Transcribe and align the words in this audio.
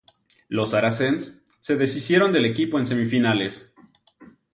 Los 0.47 0.71
Saracens 0.71 1.45
se 1.59 1.75
deshicieron 1.77 2.33
del 2.33 2.45
equipo 2.45 2.79
en 2.79 2.87
semifinales. 2.87 3.75